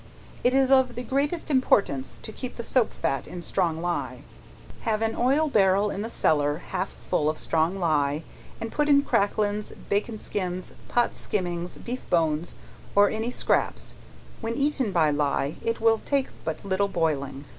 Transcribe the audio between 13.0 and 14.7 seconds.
any scraps, when